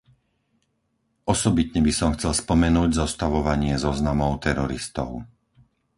[1.33, 5.09] Osobitne by som chcel spomenúť zostavovanie zoznamov teroristov.